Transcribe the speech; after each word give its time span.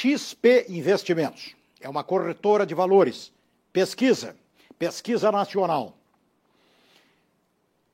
XP 0.00 0.64
Investimentos 0.70 1.54
é 1.78 1.86
uma 1.86 2.02
corretora 2.02 2.64
de 2.64 2.74
valores. 2.74 3.30
Pesquisa, 3.70 4.34
pesquisa 4.78 5.30
nacional. 5.30 5.94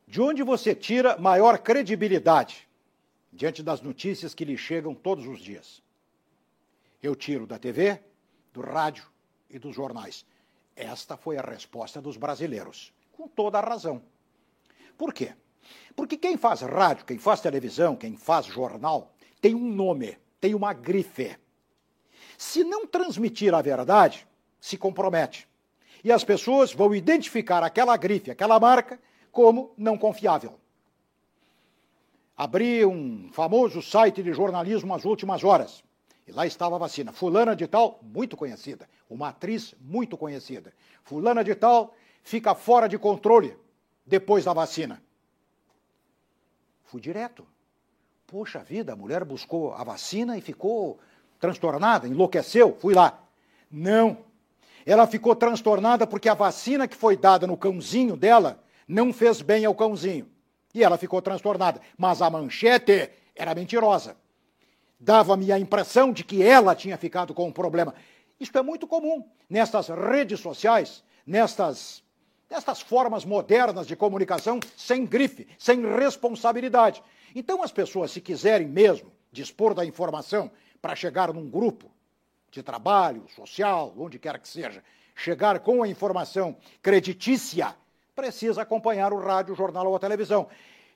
De 0.06 0.20
onde 0.20 0.44
você 0.44 0.72
tira 0.72 1.18
maior 1.18 1.58
credibilidade 1.58 2.68
diante 3.32 3.60
das 3.60 3.80
notícias 3.80 4.34
que 4.34 4.44
lhe 4.44 4.56
chegam 4.56 4.94
todos 4.94 5.26
os 5.26 5.40
dias? 5.40 5.82
Eu 7.02 7.16
tiro 7.16 7.44
da 7.44 7.58
TV, 7.58 8.00
do 8.54 8.60
rádio 8.60 9.04
e 9.50 9.58
dos 9.58 9.74
jornais. 9.74 10.24
Esta 10.76 11.16
foi 11.16 11.36
a 11.36 11.42
resposta 11.42 12.00
dos 12.00 12.16
brasileiros, 12.16 12.92
com 13.10 13.26
toda 13.26 13.58
a 13.58 13.68
razão. 13.68 14.00
Por 14.96 15.12
quê? 15.12 15.34
Porque 15.96 16.16
quem 16.16 16.36
faz 16.36 16.60
rádio, 16.60 17.04
quem 17.04 17.18
faz 17.18 17.40
televisão, 17.40 17.96
quem 17.96 18.16
faz 18.16 18.46
jornal, 18.46 19.12
tem 19.40 19.56
um 19.56 19.74
nome, 19.74 20.16
tem 20.40 20.54
uma 20.54 20.72
grife. 20.72 21.36
Se 22.36 22.64
não 22.64 22.86
transmitir 22.86 23.54
a 23.54 23.62
verdade, 23.62 24.26
se 24.60 24.76
compromete. 24.76 25.48
E 26.02 26.12
as 26.12 26.24
pessoas 26.24 26.72
vão 26.72 26.94
identificar 26.94 27.62
aquela 27.62 27.96
grife, 27.96 28.30
aquela 28.30 28.60
marca, 28.60 29.00
como 29.32 29.72
não 29.76 29.98
confiável. 29.98 30.58
Abri 32.36 32.84
um 32.84 33.30
famoso 33.32 33.80
site 33.80 34.22
de 34.22 34.32
jornalismo 34.32 34.94
às 34.94 35.04
últimas 35.04 35.42
horas. 35.42 35.82
E 36.26 36.32
lá 36.32 36.46
estava 36.46 36.76
a 36.76 36.78
vacina. 36.78 37.12
Fulana 37.12 37.56
de 37.56 37.66
tal, 37.66 37.98
muito 38.02 38.36
conhecida. 38.36 38.88
Uma 39.08 39.28
atriz 39.28 39.74
muito 39.80 40.16
conhecida. 40.16 40.72
Fulana 41.02 41.42
de 41.42 41.54
tal 41.54 41.94
fica 42.22 42.54
fora 42.54 42.88
de 42.88 42.98
controle 42.98 43.56
depois 44.04 44.44
da 44.44 44.52
vacina. 44.52 45.02
Fui 46.84 47.00
direto. 47.00 47.46
Poxa 48.26 48.58
vida, 48.58 48.92
a 48.92 48.96
mulher 48.96 49.24
buscou 49.24 49.72
a 49.72 49.84
vacina 49.84 50.36
e 50.36 50.40
ficou 50.40 50.98
transtornada, 51.38 52.06
enlouqueceu, 52.06 52.76
fui 52.80 52.94
lá. 52.94 53.18
Não. 53.70 54.18
Ela 54.84 55.06
ficou 55.06 55.34
transtornada 55.34 56.06
porque 56.06 56.28
a 56.28 56.34
vacina 56.34 56.86
que 56.86 56.96
foi 56.96 57.16
dada 57.16 57.46
no 57.46 57.56
cãozinho 57.56 58.16
dela 58.16 58.62
não 58.86 59.12
fez 59.12 59.42
bem 59.42 59.64
ao 59.64 59.74
cãozinho. 59.74 60.28
E 60.72 60.84
ela 60.84 60.96
ficou 60.96 61.20
transtornada. 61.20 61.80
Mas 61.98 62.22
a 62.22 62.30
manchete 62.30 63.10
era 63.34 63.54
mentirosa. 63.54 64.16
Dava-me 64.98 65.50
a 65.50 65.58
impressão 65.58 66.12
de 66.12 66.22
que 66.22 66.42
ela 66.42 66.74
tinha 66.74 66.96
ficado 66.96 67.34
com 67.34 67.48
um 67.48 67.52
problema. 67.52 67.94
Isto 68.38 68.58
é 68.58 68.62
muito 68.62 68.86
comum 68.86 69.28
nestas 69.48 69.88
redes 69.88 70.40
sociais, 70.40 71.02
nestas, 71.26 72.02
nestas 72.48 72.80
formas 72.80 73.24
modernas 73.24 73.86
de 73.86 73.96
comunicação 73.96 74.60
sem 74.76 75.04
grife, 75.04 75.48
sem 75.58 75.80
responsabilidade. 75.96 77.02
Então, 77.34 77.62
as 77.62 77.72
pessoas, 77.72 78.10
se 78.10 78.20
quiserem 78.20 78.68
mesmo 78.68 79.15
dispor 79.36 79.74
da 79.74 79.84
informação 79.84 80.50
para 80.80 80.96
chegar 80.96 81.32
num 81.32 81.48
grupo 81.48 81.90
de 82.50 82.62
trabalho, 82.62 83.26
social, 83.28 83.92
onde 83.98 84.18
quer 84.18 84.38
que 84.38 84.48
seja, 84.48 84.82
chegar 85.14 85.60
com 85.60 85.82
a 85.82 85.88
informação 85.88 86.56
creditícia, 86.82 87.74
precisa 88.14 88.62
acompanhar 88.62 89.12
o 89.12 89.20
rádio, 89.20 89.52
o 89.52 89.56
jornal 89.56 89.86
ou 89.86 89.96
a 89.96 89.98
televisão. 89.98 90.48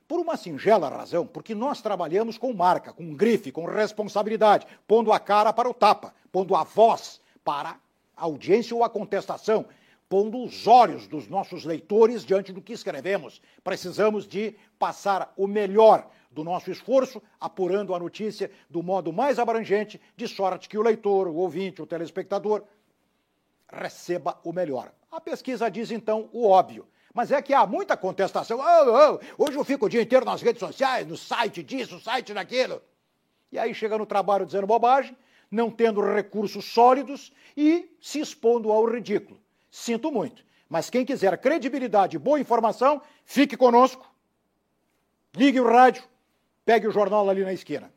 Por 0.08 0.18
uma 0.18 0.36
singela 0.36 0.88
razão, 0.88 1.26
porque 1.26 1.54
nós 1.54 1.80
trabalhamos 1.82 2.38
com 2.38 2.52
marca, 2.52 2.92
com 2.92 3.14
grife, 3.14 3.52
com 3.52 3.64
responsabilidade, 3.66 4.66
pondo 4.88 5.12
a 5.12 5.20
cara 5.20 5.52
para 5.52 5.68
o 5.68 5.74
tapa, 5.74 6.14
pondo 6.32 6.56
a 6.56 6.64
voz 6.64 7.20
para 7.44 7.76
a 8.16 8.24
audiência 8.24 8.74
ou 8.74 8.82
a 8.82 8.90
contestação, 8.90 9.66
pondo 10.10 10.42
os 10.42 10.66
olhos 10.66 11.06
dos 11.06 11.28
nossos 11.28 11.64
leitores 11.64 12.24
diante 12.24 12.52
do 12.52 12.60
que 12.60 12.72
escrevemos. 12.72 13.40
Precisamos 13.62 14.26
de 14.26 14.56
passar 14.76 15.32
o 15.36 15.46
melhor 15.46 16.10
do 16.32 16.42
nosso 16.42 16.68
esforço, 16.68 17.22
apurando 17.38 17.94
a 17.94 17.98
notícia 17.98 18.50
do 18.68 18.82
modo 18.82 19.12
mais 19.12 19.38
abrangente, 19.38 20.00
de 20.16 20.26
sorte 20.26 20.68
que 20.68 20.76
o 20.76 20.82
leitor, 20.82 21.28
o 21.28 21.36
ouvinte, 21.36 21.80
o 21.80 21.86
telespectador 21.86 22.64
receba 23.72 24.36
o 24.42 24.52
melhor. 24.52 24.92
A 25.12 25.20
pesquisa 25.20 25.70
diz 25.70 25.92
então 25.92 26.28
o 26.32 26.44
óbvio. 26.44 26.88
Mas 27.14 27.30
é 27.30 27.40
que 27.40 27.54
há 27.54 27.64
muita 27.64 27.96
contestação. 27.96 28.58
Oh, 28.58 29.20
oh, 29.38 29.44
hoje 29.44 29.56
eu 29.56 29.64
fico 29.64 29.86
o 29.86 29.88
dia 29.88 30.02
inteiro 30.02 30.24
nas 30.24 30.42
redes 30.42 30.58
sociais, 30.58 31.06
no 31.06 31.16
site 31.16 31.62
disso, 31.62 32.00
site 32.00 32.34
daquilo. 32.34 32.82
E 33.52 33.58
aí 33.60 33.72
chega 33.72 33.96
no 33.96 34.06
trabalho 34.06 34.44
dizendo 34.44 34.66
bobagem, 34.66 35.16
não 35.48 35.70
tendo 35.70 36.00
recursos 36.00 36.64
sólidos 36.64 37.32
e 37.56 37.96
se 38.00 38.18
expondo 38.18 38.72
ao 38.72 38.84
ridículo. 38.84 39.40
Sinto 39.70 40.10
muito. 40.10 40.44
Mas 40.68 40.88
quem 40.88 41.04
quiser 41.04 41.36
credibilidade 41.38 42.16
e 42.16 42.18
boa 42.18 42.40
informação, 42.40 43.02
fique 43.24 43.56
conosco. 43.56 44.08
Ligue 45.34 45.60
o 45.60 45.68
rádio, 45.68 46.02
Pegue 46.64 46.86
o 46.86 46.92
jornal 46.92 47.28
ali 47.28 47.42
na 47.42 47.52
esquina. 47.52 47.92